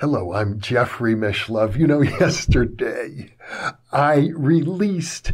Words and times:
Hello, 0.00 0.32
I'm 0.32 0.60
Jeffrey 0.60 1.16
Mishlove. 1.16 1.76
You 1.76 1.88
know, 1.88 2.02
yesterday 2.20 3.34
I 3.90 4.30
released 4.36 5.32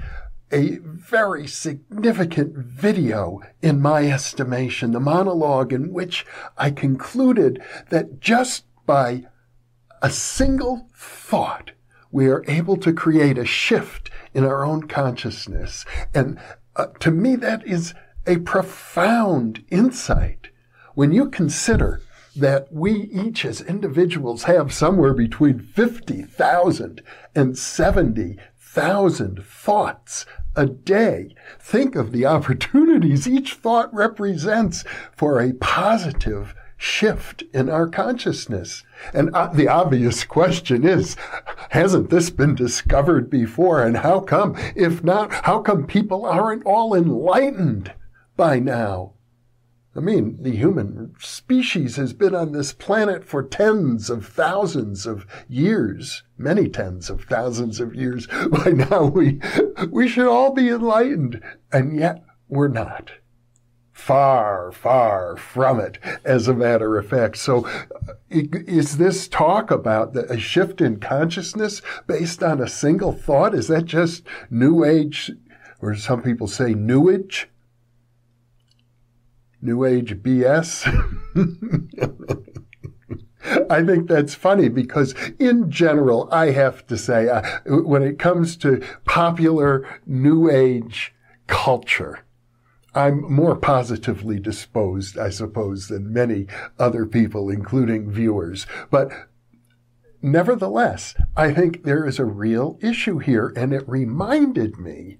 a 0.50 0.78
very 0.78 1.46
significant 1.46 2.56
video 2.56 3.42
in 3.60 3.82
my 3.82 4.10
estimation, 4.10 4.92
the 4.92 5.00
monologue 5.00 5.74
in 5.74 5.92
which 5.92 6.24
I 6.56 6.70
concluded 6.70 7.62
that 7.90 8.20
just 8.20 8.64
by 8.86 9.26
a 10.00 10.08
single 10.08 10.88
thought, 10.96 11.72
we 12.10 12.28
are 12.28 12.42
able 12.48 12.78
to 12.78 12.94
create 12.94 13.36
a 13.36 13.44
shift 13.44 14.10
in 14.32 14.46
our 14.46 14.64
own 14.64 14.88
consciousness. 14.88 15.84
And 16.14 16.40
uh, 16.74 16.86
to 17.00 17.10
me, 17.10 17.36
that 17.36 17.66
is 17.66 17.92
a 18.26 18.38
profound 18.38 19.62
insight 19.68 20.48
when 20.94 21.12
you 21.12 21.28
consider 21.28 22.00
that 22.34 22.72
we 22.72 22.92
each 22.92 23.44
as 23.44 23.60
individuals 23.60 24.44
have 24.44 24.72
somewhere 24.72 25.14
between 25.14 25.58
50,000 25.58 27.02
and 27.34 27.56
70,000 27.56 29.44
thoughts 29.44 30.26
a 30.56 30.66
day. 30.66 31.34
Think 31.58 31.94
of 31.96 32.12
the 32.12 32.26
opportunities 32.36 33.28
each 33.28 33.54
thought 33.54 33.92
represents 33.94 34.84
for 35.16 35.40
a 35.40 35.52
positive 35.54 36.54
shift 36.76 37.42
in 37.52 37.70
our 37.70 37.88
consciousness. 37.88 38.84
And 39.12 39.30
uh, 39.34 39.46
the 39.46 39.68
obvious 39.68 40.24
question 40.24 40.84
is, 40.84 41.16
hasn't 41.70 42.10
this 42.10 42.30
been 42.30 42.54
discovered 42.54 43.30
before? 43.30 43.84
And 43.84 43.98
how 43.98 44.20
come, 44.20 44.54
if 44.76 45.02
not, 45.02 45.32
how 45.32 45.60
come 45.60 45.86
people 45.86 46.26
aren't 46.26 46.66
all 46.66 46.94
enlightened 46.94 47.92
by 48.36 48.58
now? 48.58 49.14
I 49.96 50.00
mean, 50.00 50.42
the 50.42 50.56
human 50.56 51.14
species 51.20 51.94
has 51.96 52.12
been 52.12 52.34
on 52.34 52.50
this 52.50 52.72
planet 52.72 53.24
for 53.24 53.44
tens 53.44 54.10
of 54.10 54.26
thousands 54.26 55.06
of 55.06 55.24
years, 55.48 56.24
many 56.36 56.68
tens 56.68 57.08
of 57.08 57.24
thousands 57.24 57.78
of 57.78 57.94
years. 57.94 58.26
By 58.50 58.70
now 58.70 59.04
we, 59.04 59.40
we 59.90 60.08
should 60.08 60.26
all 60.26 60.52
be 60.52 60.68
enlightened, 60.68 61.40
and 61.72 61.96
yet 61.96 62.24
we're 62.48 62.68
not. 62.68 63.12
Far, 63.92 64.72
far 64.72 65.36
from 65.36 65.78
it, 65.78 65.98
as 66.24 66.48
a 66.48 66.54
matter 66.54 66.98
of 66.98 67.08
fact. 67.08 67.36
So, 67.36 67.64
uh, 67.64 68.14
is 68.30 68.98
this 68.98 69.28
talk 69.28 69.70
about 69.70 70.12
the, 70.12 70.24
a 70.30 70.38
shift 70.38 70.80
in 70.80 70.98
consciousness 70.98 71.80
based 72.08 72.42
on 72.42 72.60
a 72.60 72.68
single 72.68 73.12
thought? 73.12 73.54
Is 73.54 73.68
that 73.68 73.84
just 73.84 74.24
New 74.50 74.84
Age, 74.84 75.30
or 75.80 75.94
some 75.94 76.20
people 76.20 76.48
say 76.48 76.74
New 76.74 77.08
Age? 77.08 77.48
New 79.64 79.84
Age 79.84 80.22
BS. 80.22 80.86
I 83.70 83.84
think 83.84 84.08
that's 84.08 84.34
funny 84.34 84.68
because, 84.68 85.14
in 85.38 85.70
general, 85.70 86.28
I 86.32 86.50
have 86.50 86.86
to 86.86 86.96
say, 86.96 87.28
uh, 87.28 87.42
when 87.66 88.02
it 88.02 88.18
comes 88.18 88.56
to 88.58 88.82
popular 89.04 89.86
New 90.06 90.50
Age 90.50 91.14
culture, 91.46 92.20
I'm 92.94 93.20
more 93.30 93.56
positively 93.56 94.38
disposed, 94.38 95.18
I 95.18 95.30
suppose, 95.30 95.88
than 95.88 96.12
many 96.12 96.46
other 96.78 97.06
people, 97.06 97.50
including 97.50 98.10
viewers. 98.10 98.66
But 98.90 99.10
nevertheless, 100.22 101.14
I 101.36 101.52
think 101.52 101.82
there 101.82 102.06
is 102.06 102.18
a 102.18 102.24
real 102.24 102.78
issue 102.80 103.18
here, 103.18 103.52
and 103.56 103.72
it 103.72 103.88
reminded 103.88 104.78
me 104.78 105.18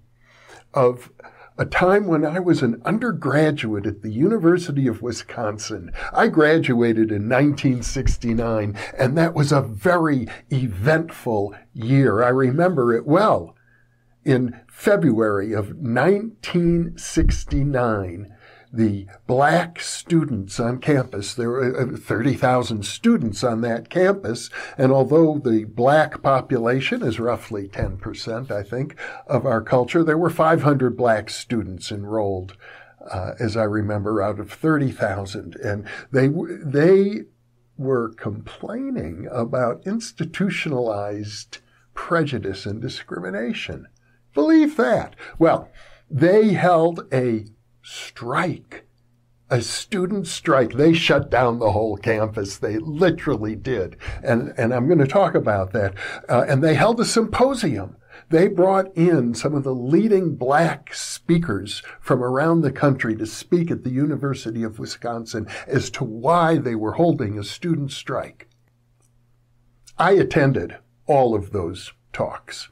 of 0.73 1.11
a 1.57 1.65
time 1.65 2.09
when 2.09 2.27
I 2.27 2.41
was 2.41 2.63
an 2.63 2.83
undergraduate 2.85 3.87
at 3.87 4.03
the 4.03 4.11
University 4.11 4.89
of 4.89 5.03
Wisconsin. 5.03 5.93
I 6.13 6.27
graduated 6.27 7.13
in 7.13 7.29
1969, 7.29 8.77
and 8.99 9.17
that 9.17 9.35
was 9.35 9.53
a 9.53 9.63
very 9.63 10.27
eventful 10.51 11.55
year. 11.73 12.25
I 12.25 12.31
remember 12.31 12.93
it 12.93 13.07
well. 13.07 13.55
In 14.25 14.59
February 14.69 15.53
of 15.53 15.77
1969, 15.77 18.35
the 18.77 19.07
black 19.27 19.81
students 19.81 20.59
on 20.59 20.79
campus. 20.79 21.35
There 21.35 21.51
were 21.51 21.95
uh, 21.95 21.97
30,000 21.97 22.85
students 22.85 23.45
on 23.45 23.61
that 23.61 23.89
campus. 23.89 24.51
And 24.77 24.93
although 24.93 25.39
the 25.39 25.65
black 25.65 26.23
population 26.23 27.03
is 27.03 27.21
roughly 27.21 27.69
10%, 27.69 28.51
I 28.51 28.63
think, 28.63 28.97
of 29.27 29.47
our 29.47 29.63
culture, 29.63 30.03
there 30.03 30.19
were 30.19 30.31
500 30.31 30.97
black 30.97 31.31
students 31.31 31.93
enrolled, 31.93 32.57
uh, 33.11 33.33
as 33.39 33.57
I 33.57 33.65
remember, 33.65 34.21
out 34.21 34.41
of 34.41 34.51
30,000. 34.51 35.57
And 35.57 35.87
they, 36.11 36.29
they 36.29 37.25
were 37.77 38.11
complaining 38.15 39.29
about 39.31 39.87
institutionalized 39.87 41.59
prejudice 41.95 42.67
and 42.67 42.83
discrimination. 42.83 43.87
Believe 44.35 44.77
that. 44.77 45.15
Well, 45.39 45.71
they 46.11 46.53
held 46.53 47.07
a 47.13 47.47
strike. 47.85 48.87
A 49.51 49.61
student 49.61 50.27
strike. 50.27 50.73
They 50.73 50.95
shut 50.95 51.31
down 51.31 51.59
the 51.59 51.73
whole 51.73 51.97
campus. 51.97 52.57
They 52.57 52.79
literally 52.79 53.55
did. 53.55 53.97
And, 54.23 54.55
and 54.57 54.73
I'm 54.73 54.87
going 54.87 54.99
to 54.99 55.07
talk 55.07 55.35
about 55.35 55.73
that. 55.73 55.95
Uh, 56.29 56.45
and 56.49 56.65
they 56.65 56.75
held 56.75 56.99
a 56.99 57.05
symposium. 57.05 57.97
They 58.31 58.49
brought 58.49 58.97
in 58.97 59.35
some 59.35 59.55
of 59.55 59.63
the 59.63 59.75
leading 59.75 60.35
black 60.35 60.95
speakers 60.95 61.83
from 62.01 62.23
around 62.23 62.63
the 62.63 62.73
country 62.73 63.15
to 63.17 63.27
speak 63.27 63.71
at 63.71 63.85
the 63.85 63.91
University 63.91 64.63
of 64.63 64.79
Wisconsin 64.79 65.47
as 65.67 65.91
to 65.91 66.05
why 66.05 66.57
they 66.57 66.75
were 66.75 66.93
holding 66.93 67.39
a 67.39 67.45
student 67.45 67.93
strike. 67.93 68.49
I 69.99 70.13
attended 70.13 70.79
all 71.07 71.35
of 71.35 71.53
those 71.53 71.93
talks. 72.13 72.71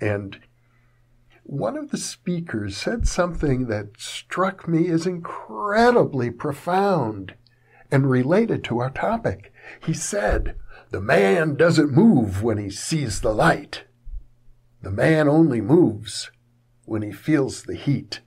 And 0.00 0.38
one 1.44 1.76
of 1.76 1.90
the 1.90 1.98
speakers 1.98 2.76
said 2.76 3.06
something 3.06 3.66
that 3.66 4.00
struck 4.00 4.66
me 4.66 4.88
as 4.88 5.06
incredibly 5.06 6.30
profound 6.30 7.34
and 7.90 8.10
related 8.10 8.64
to 8.64 8.78
our 8.80 8.90
topic. 8.90 9.52
He 9.84 9.92
said, 9.92 10.56
The 10.90 11.00
man 11.00 11.54
doesn't 11.54 11.92
move 11.92 12.42
when 12.42 12.58
he 12.58 12.70
sees 12.70 13.20
the 13.20 13.34
light. 13.34 13.84
The 14.82 14.90
man 14.90 15.28
only 15.28 15.60
moves 15.60 16.30
when 16.86 17.02
he 17.02 17.12
feels 17.12 17.62
the 17.62 17.76
heat. 17.76 18.20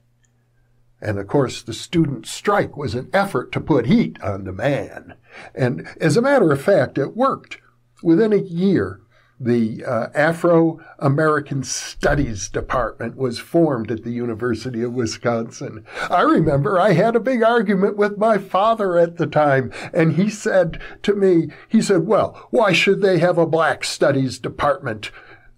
And 1.00 1.18
of 1.18 1.26
course, 1.26 1.62
the 1.62 1.74
student 1.74 2.26
strike 2.26 2.76
was 2.76 2.94
an 2.94 3.10
effort 3.12 3.52
to 3.52 3.60
put 3.60 3.86
heat 3.86 4.20
on 4.22 4.44
the 4.44 4.52
man. 4.52 5.14
And 5.54 5.88
as 6.00 6.16
a 6.16 6.22
matter 6.22 6.50
of 6.50 6.62
fact, 6.62 6.98
it 6.98 7.16
worked. 7.16 7.58
Within 8.02 8.32
a 8.32 8.36
year, 8.36 9.00
the 9.40 9.84
uh, 9.84 10.08
Afro 10.14 10.80
American 10.98 11.62
Studies 11.62 12.48
Department 12.48 13.16
was 13.16 13.38
formed 13.38 13.90
at 13.90 14.02
the 14.02 14.10
University 14.10 14.82
of 14.82 14.92
Wisconsin. 14.92 15.84
I 16.10 16.22
remember 16.22 16.78
I 16.80 16.92
had 16.92 17.14
a 17.14 17.20
big 17.20 17.42
argument 17.42 17.96
with 17.96 18.18
my 18.18 18.38
father 18.38 18.98
at 18.98 19.16
the 19.16 19.26
time, 19.26 19.72
and 19.92 20.14
he 20.14 20.28
said 20.28 20.80
to 21.02 21.14
me, 21.14 21.48
he 21.68 21.80
said, 21.80 22.06
Well, 22.06 22.48
why 22.50 22.72
should 22.72 23.00
they 23.00 23.18
have 23.18 23.38
a 23.38 23.46
Black 23.46 23.84
Studies 23.84 24.38
Department? 24.38 25.10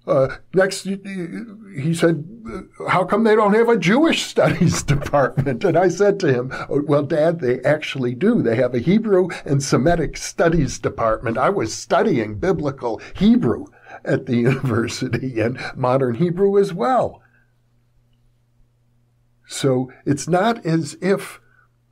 Uh, 0.06 0.36
next, 0.54 0.84
he 0.84 1.94
said, 1.94 2.24
How 2.88 3.04
come 3.04 3.24
they 3.24 3.36
don't 3.36 3.54
have 3.54 3.68
a 3.68 3.76
Jewish 3.76 4.22
studies 4.22 4.82
department? 4.82 5.62
And 5.62 5.76
I 5.76 5.88
said 5.88 6.18
to 6.20 6.32
him, 6.32 6.52
oh, 6.68 6.82
Well, 6.86 7.02
Dad, 7.02 7.40
they 7.40 7.60
actually 7.60 8.14
do. 8.14 8.42
They 8.42 8.56
have 8.56 8.74
a 8.74 8.78
Hebrew 8.78 9.28
and 9.44 9.62
Semitic 9.62 10.16
studies 10.16 10.78
department. 10.78 11.38
I 11.38 11.50
was 11.50 11.74
studying 11.74 12.38
biblical 12.38 13.00
Hebrew 13.14 13.66
at 14.04 14.26
the 14.26 14.36
university 14.48 15.40
and 15.40 15.58
modern 15.76 16.16
Hebrew 16.16 16.58
as 16.58 16.72
well. 16.72 17.22
So 19.46 19.92
it's 20.06 20.28
not 20.28 20.64
as 20.64 20.96
if 21.02 21.40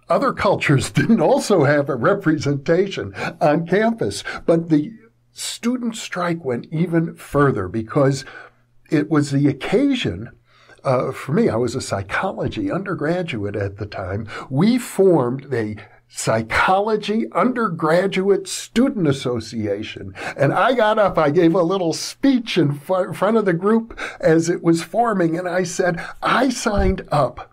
other 0.08 0.32
cultures 0.32 0.91
didn't 0.92 1.20
also 1.20 1.64
have 1.64 1.88
a 1.88 1.97
representation 1.97 3.14
on 3.41 3.66
campus, 3.66 4.24
but 4.47 4.70
the 4.70 4.92
student 5.38 5.97
strike 5.97 6.45
went 6.45 6.66
even 6.72 7.15
further 7.15 7.68
because 7.68 8.24
it 8.91 9.10
was 9.10 9.30
the 9.30 9.48
occasion 9.48 10.30
uh, 10.84 11.10
for 11.10 11.33
me, 11.33 11.48
I 11.48 11.57
was 11.57 11.74
a 11.74 11.80
psychology 11.80 12.71
undergraduate 12.71 13.57
at 13.57 13.78
the 13.78 13.84
time. 13.84 14.28
We 14.48 14.78
formed 14.78 15.53
a 15.53 15.77
psychology 16.09 17.27
undergraduate 17.33 18.48
student 18.48 19.07
association. 19.07 20.15
And 20.36 20.53
I 20.53 20.74
got 20.74 20.98
up, 20.98 21.18
I 21.18 21.30
gave 21.30 21.54
a 21.54 21.62
little 21.62 21.92
speech 21.92 22.57
in 22.57 22.78
front 22.78 23.36
of 23.36 23.45
the 23.45 23.53
group 23.53 23.98
as 24.21 24.48
it 24.48 24.62
was 24.62 24.83
forming, 24.83 25.39
and 25.39 25.48
I 25.48 25.65
said, 25.65 26.03
I 26.22 26.48
signed 26.48 27.07
up 27.10 27.53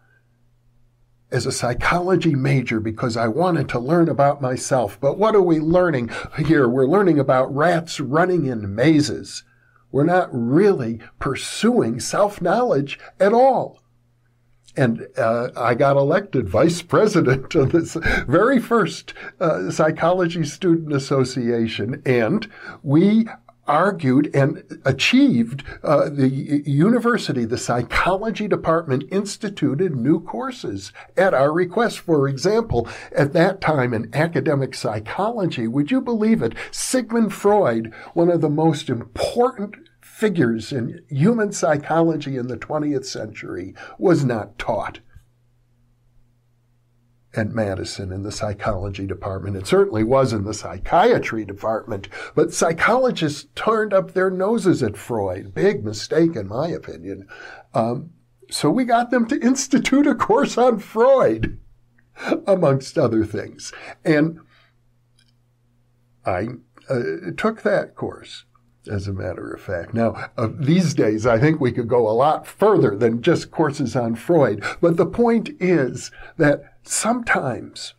as 1.36 1.46
a 1.46 1.52
psychology 1.52 2.34
major 2.34 2.80
because 2.80 3.18
I 3.18 3.28
wanted 3.28 3.68
to 3.70 3.80
learn 3.80 4.08
about 4.08 4.42
myself. 4.42 4.98
But 5.02 5.18
what 5.18 5.36
are 5.36 5.42
we 5.42 5.60
learning 5.60 6.10
here? 6.38 6.70
We're 6.70 6.88
learning 6.88 7.20
about 7.20 7.54
rats 7.54 8.00
running 8.00 8.46
in 8.46 8.74
mazes. 8.74 9.44
We're 9.92 10.06
not 10.06 10.30
really 10.32 11.02
pursuing 11.20 12.00
self 12.00 12.42
knowledge 12.42 12.98
at 13.20 13.34
all. 13.34 13.82
and 14.78 15.08
uh, 15.18 15.50
I 15.58 15.76
got 15.76 15.98
elected 15.98 16.48
vice 16.48 16.82
president 16.94 17.54
of 17.54 17.74
this 17.74 17.96
very 18.28 18.60
first 18.60 19.14
uh, 19.42 19.72
psychology 19.72 20.46
student 20.46 20.94
association, 20.94 22.02
and 22.06 22.50
we 22.82 23.28
argued 23.68 24.30
and 24.36 24.64
achieved 24.86 25.64
uh, 25.84 26.10
the 26.10 26.30
university, 26.30 27.46
the 27.46 27.58
psychology 27.58 28.48
department 28.48 29.04
instituted 29.12 29.96
new 29.96 30.20
courses 30.20 30.92
at 31.18 31.34
our 31.34 31.52
request. 31.52 32.00
For 32.00 32.28
example, 32.28 32.88
at 33.16 33.34
that 33.34 33.62
time 33.62 33.94
in 33.94 34.14
academic 34.14 34.76
psychology, 34.76 35.68
would 35.68 35.92
you 35.92 36.02
believe 36.02 36.42
it? 36.42 36.54
Sigmund 36.72 37.34
Freud, 37.34 37.94
one 38.14 38.30
of 38.30 38.42
the 38.42 38.50
most 38.50 38.90
important 38.90 39.76
figures 40.02 40.72
in 40.72 41.04
human 41.10 41.52
psychology 41.52 42.38
in 42.38 42.48
the 42.48 42.58
20th 42.58 43.06
century, 43.06 43.74
was 43.98 44.24
not 44.24 44.58
taught 44.58 45.00
at 47.38 47.52
Madison 47.52 48.12
in 48.12 48.24
the 48.24 48.32
psychology 48.32 49.06
department. 49.06 49.56
It 49.56 49.68
certainly 49.68 50.04
was 50.04 50.34
in 50.34 50.44
the 50.44 50.54
psychiatry 50.54 51.46
department, 51.46 52.08
but 52.34 52.54
psychologists 52.54 53.48
turned 53.56 53.94
up 53.94 54.14
their 54.14 54.30
noses 54.30 54.82
at 54.82 54.98
Freud. 54.98 55.54
Big 55.54 55.84
mistake, 55.84 56.36
in 56.36 56.48
my 56.48 56.68
opinion. 56.68 57.28
Um, 57.74 58.12
so 58.50 58.70
we 58.70 58.86
got 58.86 59.12
them 59.12 59.28
to 59.28 59.40
institute 59.40 60.08
a 60.08 60.16
course 60.16 60.58
on 60.58 60.80
Freud, 60.80 61.60
amongst 62.48 62.98
other 62.98 63.26
things. 63.26 63.74
And 64.04 64.40
I 66.26 66.48
uh, 66.90 67.02
took 67.38 67.64
that 67.64 67.96
course 67.96 68.46
as 68.88 69.08
a 69.08 69.14
matter 69.14 69.52
of 69.52 69.62
fact. 69.62 69.94
Now, 69.94 70.30
uh, 70.38 70.50
these 70.54 70.94
days, 70.94 71.26
I 71.26 71.40
think 71.40 71.60
we 71.60 71.72
could 71.72 71.88
go 71.88 72.08
a 72.08 72.12
lot 72.12 72.48
further 72.48 72.96
than 72.96 73.22
just 73.22 73.52
courses 73.52 73.96
on 73.96 74.16
Freud. 74.16 74.64
But 74.82 74.98
the 74.98 75.06
point 75.06 75.50
is 75.60 76.12
that 76.38 76.76
sometimes 76.84 77.94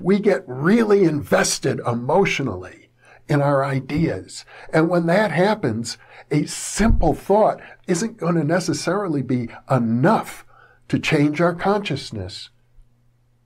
we 0.00 0.18
get 0.18 0.44
really 0.46 1.04
invested 1.04 1.80
emotionally 1.86 2.90
in 3.28 3.42
our 3.42 3.64
ideas. 3.64 4.44
And 4.72 4.88
when 4.88 5.06
that 5.06 5.30
happens, 5.30 5.98
a 6.30 6.46
simple 6.46 7.14
thought 7.14 7.60
isn't 7.86 8.16
going 8.16 8.34
to 8.36 8.44
necessarily 8.44 9.22
be 9.22 9.48
enough 9.70 10.44
to 10.88 10.98
change 10.98 11.40
our 11.40 11.54
consciousness. 11.54 12.50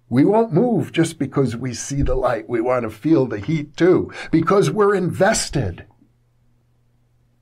We 0.09 0.25
won't 0.25 0.53
move 0.53 0.93
just 0.93 1.19
because 1.19 1.57
we 1.57 1.73
see 1.75 2.03
the 2.03 2.15
light. 2.15 2.49
We 2.49 2.61
want 2.61 2.83
to 2.83 2.91
feel 2.91 3.27
the 3.27 3.39
heat 3.39 3.77
too, 3.77 4.13
because 4.31 4.71
we're 4.71 4.95
invested. 4.95 5.87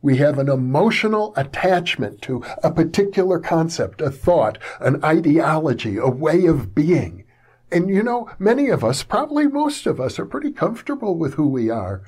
We 0.02 0.16
have 0.16 0.38
an 0.38 0.48
emotional 0.48 1.34
attachment 1.36 2.22
to 2.22 2.42
a 2.62 2.70
particular 2.70 3.38
concept, 3.38 4.00
a 4.00 4.10
thought, 4.10 4.58
an 4.80 5.04
ideology, 5.04 5.98
a 5.98 6.08
way 6.08 6.46
of 6.46 6.74
being. 6.74 7.24
And 7.70 7.88
you 7.88 8.02
know, 8.02 8.30
many 8.38 8.68
of 8.68 8.82
us, 8.82 9.02
probably 9.02 9.46
most 9.46 9.86
of 9.86 10.00
us, 10.00 10.18
are 10.18 10.26
pretty 10.26 10.52
comfortable 10.52 11.16
with 11.16 11.34
who 11.34 11.46
we 11.46 11.70
are. 11.70 12.02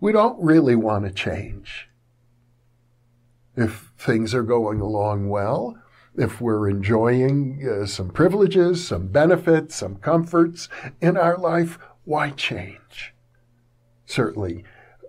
We 0.00 0.12
don't 0.12 0.42
really 0.42 0.76
want 0.76 1.04
to 1.04 1.10
change. 1.10 1.88
If 3.56 3.92
things 3.96 4.34
are 4.34 4.42
going 4.42 4.80
along 4.80 5.28
well, 5.28 5.78
if 6.16 6.40
we're 6.40 6.68
enjoying 6.68 7.66
uh, 7.66 7.86
some 7.86 8.10
privileges, 8.10 8.86
some 8.86 9.08
benefits, 9.08 9.76
some 9.76 9.96
comforts 9.96 10.68
in 11.00 11.16
our 11.16 11.38
life, 11.38 11.78
why 12.04 12.30
change? 12.30 13.14
Certainly, 14.06 14.64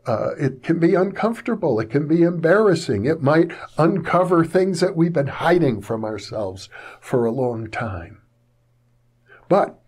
uh, 0.08 0.36
it 0.38 0.62
can 0.64 0.80
be 0.80 0.94
uncomfortable. 0.96 1.80
It 1.80 1.90
can 1.90 2.08
be 2.08 2.22
embarrassing. 2.22 3.06
It 3.06 3.22
might 3.22 3.52
uncover 3.78 4.46
things 4.46 4.80
that 4.80 4.96
we've 4.96 5.14
been 5.14 5.28
hiding 5.28 5.82
from 5.82 6.06
ourselves 6.06 6.70
for 7.00 7.26
a 7.26 7.32
long 7.32 7.70
time. 7.70 8.22
But 9.50 9.80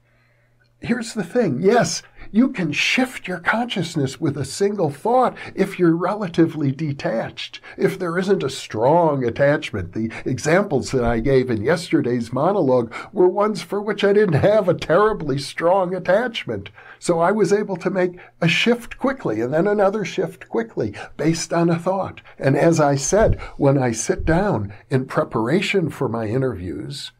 here's 0.80 1.14
the 1.14 1.24
thing. 1.24 1.62
Yes, 1.62 2.02
you 2.32 2.50
can 2.50 2.72
shift 2.72 3.28
your 3.28 3.40
consciousness 3.40 4.20
with 4.20 4.38
a 4.38 4.46
single 4.46 4.90
thought 4.90 5.38
if 5.56 5.80
you're 5.80 5.96
relatively 5.96 6.72
detached, 6.72 7.60
if 7.78 7.98
there 7.98 8.18
isn't 8.18 8.44
a 8.44 8.50
strong 8.50 9.24
attachment. 9.24 9.94
The 9.94 10.12
examples 10.26 10.92
that 10.92 11.04
I 11.04 11.20
gave 11.20 11.50
in 11.50 11.64
yesterday's 11.64 12.34
monologue 12.34 12.94
were 13.12 13.28
ones 13.28 13.62
for 13.62 13.82
which 13.82 14.04
I 14.04 14.14
didn't 14.14 14.42
have 14.42 14.68
a 14.68 14.74
terribly 14.74 15.38
strong 15.38 15.94
attachment. 15.96 16.70
So 17.00 17.20
I 17.20 17.32
was 17.32 17.54
able 17.54 17.78
to 17.78 17.90
make 17.90 18.18
a 18.42 18.48
shift 18.48 18.98
quickly 18.98 19.42
and 19.42 19.54
then 19.54 19.68
another 19.68 20.04
shift 20.04 20.50
quickly 20.50 20.94
based 21.16 21.54
on 21.54 21.70
a 21.70 21.80
thought. 21.80 22.22
And 22.40 22.58
as 22.58 22.80
I 22.80 22.96
said, 22.96 23.40
when 23.58 23.78
I 23.78 23.92
sit 23.92 24.26
down 24.26 24.74
in 24.90 25.06
preparation 25.06 25.90
for 25.90 26.10
my 26.10 26.26
interviews, 26.26 27.12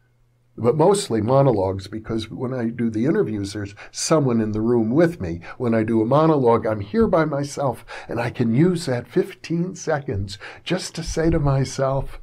but 0.58 0.76
mostly 0.76 1.20
monologues 1.20 1.86
because 1.86 2.30
when 2.30 2.52
I 2.52 2.66
do 2.66 2.90
the 2.90 3.06
interviews, 3.06 3.52
there's 3.52 3.76
someone 3.92 4.40
in 4.40 4.52
the 4.52 4.60
room 4.60 4.90
with 4.90 5.20
me. 5.20 5.40
When 5.56 5.72
I 5.72 5.84
do 5.84 6.02
a 6.02 6.06
monologue, 6.06 6.66
I'm 6.66 6.80
here 6.80 7.06
by 7.06 7.24
myself 7.24 7.84
and 8.08 8.20
I 8.20 8.30
can 8.30 8.54
use 8.54 8.86
that 8.86 9.06
15 9.06 9.76
seconds 9.76 10.36
just 10.64 10.94
to 10.96 11.04
say 11.04 11.30
to 11.30 11.38
myself, 11.38 12.20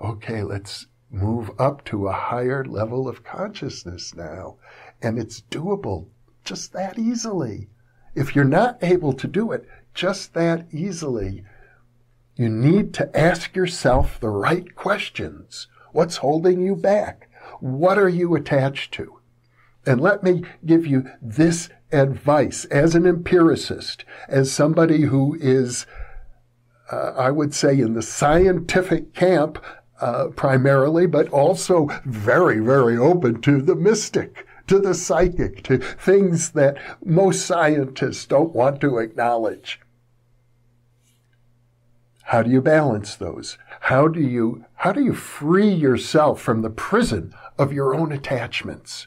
okay, 0.00 0.42
let's 0.42 0.86
move 1.10 1.50
up 1.58 1.84
to 1.84 2.08
a 2.08 2.12
higher 2.12 2.64
level 2.64 3.06
of 3.06 3.22
consciousness 3.22 4.14
now. 4.14 4.56
And 5.02 5.18
it's 5.18 5.42
doable 5.42 6.08
just 6.44 6.72
that 6.72 6.98
easily. 6.98 7.68
If 8.14 8.34
you're 8.34 8.44
not 8.44 8.82
able 8.82 9.12
to 9.12 9.28
do 9.28 9.52
it 9.52 9.68
just 9.92 10.32
that 10.34 10.66
easily, 10.72 11.44
you 12.36 12.48
need 12.48 12.94
to 12.94 13.16
ask 13.16 13.54
yourself 13.54 14.18
the 14.18 14.30
right 14.30 14.74
questions. 14.74 15.68
What's 15.92 16.16
holding 16.16 16.60
you 16.60 16.74
back? 16.74 17.28
What 17.64 17.96
are 17.96 18.10
you 18.10 18.34
attached 18.34 18.92
to? 18.92 19.20
And 19.86 19.98
let 19.98 20.22
me 20.22 20.44
give 20.66 20.86
you 20.86 21.10
this 21.22 21.70
advice 21.92 22.66
as 22.66 22.94
an 22.94 23.06
empiricist, 23.06 24.04
as 24.28 24.52
somebody 24.52 25.04
who 25.04 25.38
is, 25.40 25.86
uh, 26.92 27.14
I 27.16 27.30
would 27.30 27.54
say, 27.54 27.80
in 27.80 27.94
the 27.94 28.02
scientific 28.02 29.14
camp 29.14 29.64
uh, 29.98 30.26
primarily, 30.36 31.06
but 31.06 31.30
also 31.30 31.88
very, 32.04 32.60
very 32.60 32.98
open 32.98 33.40
to 33.40 33.62
the 33.62 33.74
mystic 33.74 34.46
to 34.66 34.78
the 34.78 34.94
psychic, 34.94 35.62
to 35.62 35.78
things 35.78 36.50
that 36.50 36.76
most 37.02 37.46
scientists 37.46 38.26
don't 38.26 38.54
want 38.54 38.80
to 38.82 38.98
acknowledge. 38.98 39.80
How 42.24 42.42
do 42.42 42.50
you 42.50 42.60
balance 42.60 43.14
those? 43.14 43.58
How 43.80 44.08
do 44.08 44.20
you, 44.20 44.64
how 44.84 44.92
do 44.92 45.02
you 45.02 45.14
free 45.14 45.72
yourself 45.72 46.42
from 46.42 46.60
the 46.60 46.68
prison 46.68 47.34
of 47.56 47.72
your 47.72 47.94
own 47.94 48.12
attachments? 48.12 49.06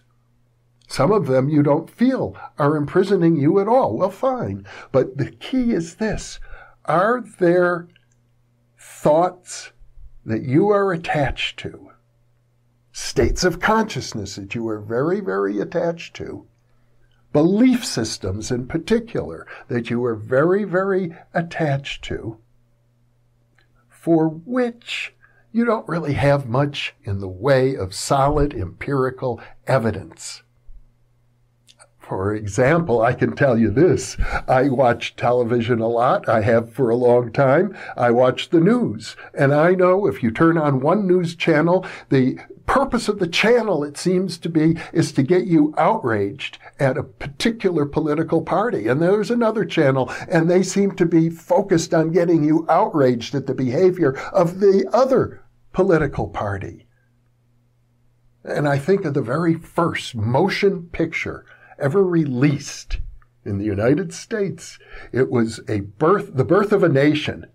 Some 0.88 1.12
of 1.12 1.28
them 1.28 1.50
you 1.50 1.62
don't 1.62 1.88
feel 1.88 2.36
are 2.58 2.76
imprisoning 2.76 3.36
you 3.36 3.60
at 3.60 3.68
all. 3.68 3.96
Well, 3.96 4.10
fine. 4.10 4.66
But 4.92 5.18
the 5.18 5.30
key 5.30 5.74
is 5.74 5.98
this. 5.98 6.40
Are 6.86 7.24
there 7.38 7.90
thoughts 8.80 9.72
that 10.26 10.42
you 10.42 10.70
are 10.70 10.92
attached 10.92 11.60
to 11.60 11.92
states 12.92 13.44
of 13.44 13.60
consciousness 13.60 14.38
that 14.38 14.56
you 14.56 14.68
are 14.68 14.82
very, 14.82 15.20
very 15.20 15.60
attached 15.60 16.16
to, 16.16 16.48
belief 17.32 17.86
systems 17.86 18.50
in 18.50 18.66
particular 18.66 19.46
that 19.68 19.92
you 19.92 20.04
are 20.06 20.16
very, 20.16 20.64
very 20.64 21.16
attached 21.36 22.04
to, 22.06 22.40
for 23.88 24.28
which 24.28 25.14
you 25.52 25.66
don't 25.66 25.88
really 25.88 26.14
have 26.14 26.48
much 26.48 26.94
in 27.04 27.20
the 27.20 27.28
way 27.28 27.76
of 27.76 27.94
solid 27.94 28.54
empirical 28.54 29.42
evidence. 29.66 30.44
For 32.00 32.34
example, 32.34 33.02
I 33.02 33.14
can 33.14 33.36
tell 33.36 33.58
you 33.58 33.70
this. 33.70 34.16
I 34.48 34.70
watch 34.70 35.18
television 35.18 35.82
a 35.82 35.90
lot. 35.90 36.30
I 36.30 36.40
have 36.42 36.72
for 36.72 36.90
a 36.90 36.96
long 36.96 37.34
time. 37.34 37.76
I 37.98 38.12
watch 38.12 38.50
the 38.50 38.62
news. 38.62 39.18
And 39.34 39.54
I 39.54 39.72
know 39.72 40.08
if 40.08 40.24
you 40.24 40.32
turn 40.32 40.58
on 40.58 40.80
one 40.80 41.06
news 41.06 41.36
channel, 41.36 41.86
the 42.08 42.40
purpose 42.68 43.08
of 43.08 43.18
the 43.18 43.28
channel, 43.28 43.84
it 43.84 43.98
seems 43.98 44.38
to 44.38 44.50
be, 44.50 44.78
is 44.94 45.12
to 45.14 45.24
get 45.24 45.48
you 45.48 45.74
outraged 45.78 46.60
at 46.80 46.98
a 46.98 47.04
particular 47.04 47.86
political 47.86 48.44
party. 48.44 48.88
And 48.88 49.02
there's 49.02 49.32
another 49.32 49.66
channel, 49.66 50.14
and 50.30 50.50
they 50.50 50.62
seem 50.62 50.92
to 50.98 51.06
be 51.06 51.30
focused 51.30 51.94
on 51.94 52.12
getting 52.12 52.44
you 52.44 52.68
outraged 52.70 53.34
at 53.34 53.48
the 53.48 53.56
behavior 53.56 54.16
of 54.32 54.60
the 54.60 54.88
other 54.94 55.44
political 55.74 56.28
party. 56.28 56.86
And 58.44 58.68
I 58.68 58.78
think 58.78 59.04
of 59.04 59.14
the 59.14 59.22
very 59.22 59.56
first 59.56 60.16
motion 60.16 60.90
picture 60.92 61.46
ever 61.80 62.04
released 62.04 63.00
in 63.44 63.58
the 63.58 63.66
United 63.66 64.14
States. 64.14 64.78
It 65.12 65.32
was 65.32 65.62
a 65.68 65.80
birth, 65.82 66.36
the 66.36 66.46
birth 66.46 66.72
of 66.72 66.84
a 66.84 66.90
nation 66.90 67.48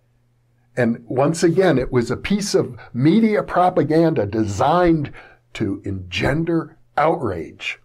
and 0.76 1.04
once 1.06 1.42
again, 1.42 1.78
it 1.78 1.92
was 1.92 2.10
a 2.10 2.16
piece 2.16 2.54
of 2.54 2.78
media 2.94 3.42
propaganda 3.42 4.26
designed 4.26 5.12
to 5.54 5.82
engender 5.84 6.78
outrage. 6.96 7.78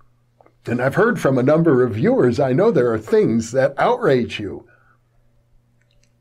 And 0.66 0.82
I've 0.82 0.96
heard 0.96 1.20
from 1.20 1.38
a 1.38 1.44
number 1.44 1.84
of 1.84 1.94
viewers, 1.94 2.40
I 2.40 2.54
know 2.54 2.72
there 2.72 2.92
are 2.92 3.00
things 3.00 3.52
that 3.52 3.74
outrage 3.78 4.40
you. 4.40 4.68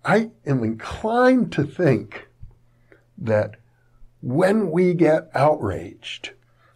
I 0.05 0.31
am 0.45 0.63
inclined 0.63 1.53
to 1.53 1.65
think 1.65 2.29
that 3.19 3.57
when 4.23 4.71
we 4.71 4.95
get 4.95 5.31
outraged, 5.35 6.31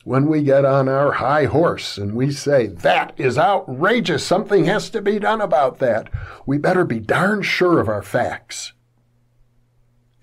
when 0.05 0.27
we 0.27 0.43
get 0.43 0.65
on 0.65 0.89
our 0.89 1.13
high 1.13 1.45
horse 1.45 1.97
and 1.97 2.15
we 2.15 2.33
say, 2.33 2.67
that 2.67 3.13
is 3.17 3.39
outrageous, 3.39 4.25
something 4.25 4.65
has 4.65 4.91
to 4.91 5.03
be 5.03 5.19
done 5.19 5.41
about 5.41 5.79
that, 5.79 6.09
we 6.47 6.59
better 6.59 6.85
be 6.85 6.99
darn 6.99 7.43
sure 7.43 7.79
of 7.79 7.89
our 7.89 8.03
facts. 8.03 8.73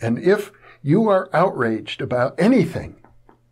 And 0.02 0.20
if 0.20 0.52
you 0.82 1.08
are 1.10 1.30
outraged 1.34 2.02
about 2.02 2.36
anything, 2.38 2.96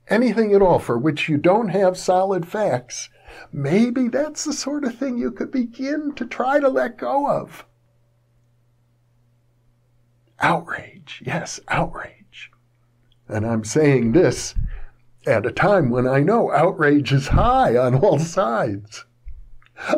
anything 0.08 0.54
at 0.54 0.62
all 0.62 0.80
for 0.80 0.98
which 0.98 1.28
you 1.28 1.38
don't 1.38 1.70
have 1.70 1.98
solid 1.98 2.48
facts, 2.48 3.10
maybe 3.52 4.08
that's 4.08 4.44
the 4.44 4.54
sort 4.54 4.84
of 4.84 4.96
thing 4.96 5.18
you 5.18 5.32
could 5.32 5.52
begin 5.52 6.14
to 6.16 6.25
try 6.25 6.60
to 6.60 6.70
let 6.70 6.98
go 6.98 7.30
of. 7.30 7.66
Outrage. 10.40 11.24
Yes, 11.25 11.60
outrage. 11.68 12.52
And 13.28 13.46
I'm 13.46 13.64
saying 13.64 14.12
this 14.12 14.54
at 15.25 15.46
a 15.46 15.52
time 15.52 15.90
when 15.90 16.08
I 16.08 16.20
know 16.20 16.52
outrage 16.52 17.12
is 17.12 17.30
high 17.30 17.75
on 17.75 17.96
all 17.96 18.20
sides. 18.20 19.06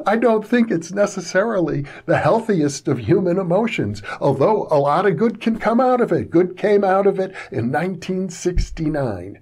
I 0.05 0.15
don't 0.15 0.45
think 0.45 0.71
it's 0.71 0.91
necessarily 0.91 1.85
the 2.05 2.17
healthiest 2.17 2.87
of 2.87 2.99
human 2.99 3.37
emotions, 3.37 4.01
although 4.19 4.67
a 4.69 4.79
lot 4.79 5.05
of 5.05 5.17
good 5.17 5.39
can 5.39 5.59
come 5.59 5.79
out 5.79 6.01
of 6.01 6.11
it. 6.11 6.29
Good 6.29 6.57
came 6.57 6.83
out 6.83 7.07
of 7.07 7.19
it 7.19 7.31
in 7.51 7.71
1969 7.71 9.41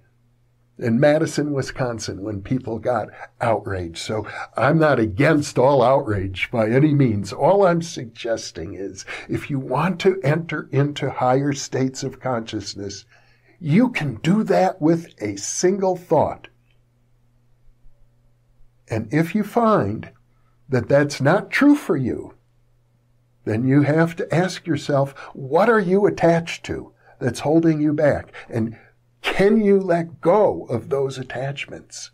in 0.77 0.99
Madison, 0.99 1.53
Wisconsin, 1.53 2.21
when 2.21 2.41
people 2.41 2.79
got 2.79 3.07
outraged. 3.39 3.97
So 3.97 4.27
I'm 4.57 4.77
not 4.77 4.99
against 4.99 5.57
all 5.57 5.81
outrage 5.81 6.49
by 6.51 6.69
any 6.69 6.93
means. 6.93 7.31
All 7.31 7.65
I'm 7.65 7.81
suggesting 7.81 8.73
is 8.73 9.05
if 9.29 9.49
you 9.49 9.57
want 9.57 9.99
to 10.01 10.19
enter 10.21 10.67
into 10.71 11.09
higher 11.09 11.53
states 11.53 12.03
of 12.03 12.19
consciousness, 12.19 13.05
you 13.59 13.89
can 13.89 14.15
do 14.15 14.43
that 14.43 14.81
with 14.81 15.13
a 15.21 15.37
single 15.37 15.95
thought. 15.95 16.49
And 18.89 19.11
if 19.13 19.33
you 19.33 19.43
find 19.43 20.11
that 20.69 20.89
that's 20.89 21.21
not 21.21 21.51
true 21.51 21.75
for 21.75 21.95
you, 21.95 22.33
then 23.45 23.67
you 23.67 23.83
have 23.83 24.15
to 24.15 24.35
ask 24.35 24.65
yourself, 24.65 25.13
what 25.33 25.69
are 25.69 25.79
you 25.79 26.05
attached 26.05 26.65
to 26.65 26.91
that's 27.19 27.41
holding 27.41 27.79
you 27.79 27.93
back? 27.93 28.33
And 28.49 28.77
can 29.21 29.63
you 29.63 29.79
let 29.79 30.19
go 30.21 30.65
of 30.65 30.89
those 30.89 31.17
attachments? 31.17 32.11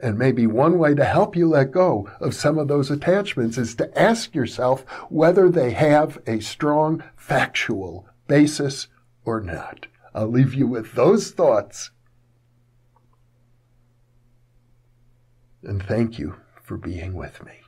And 0.00 0.18
maybe 0.18 0.46
one 0.46 0.78
way 0.78 0.94
to 0.94 1.04
help 1.04 1.34
you 1.34 1.48
let 1.48 1.72
go 1.72 2.08
of 2.20 2.34
some 2.34 2.58
of 2.58 2.68
those 2.68 2.90
attachments 2.90 3.58
is 3.58 3.74
to 3.76 3.98
ask 3.98 4.34
yourself 4.34 4.82
whether 5.08 5.48
they 5.48 5.72
have 5.72 6.18
a 6.26 6.40
strong 6.40 7.02
factual 7.16 8.06
basis 8.26 8.88
or 9.24 9.40
not. 9.40 9.86
I'll 10.14 10.28
leave 10.28 10.54
you 10.54 10.66
with 10.66 10.92
those 10.94 11.32
thoughts. 11.32 11.90
And 15.62 15.82
thank 15.82 16.18
you 16.18 16.36
for 16.64 16.78
being 16.78 17.12
with 17.12 17.44
me. 17.44 17.63